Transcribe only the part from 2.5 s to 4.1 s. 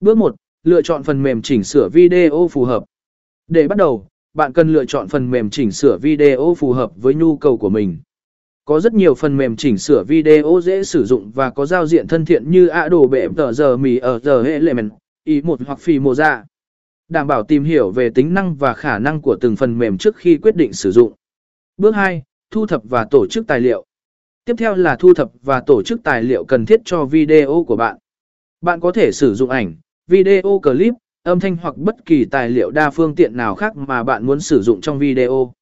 phù hợp. Để bắt đầu,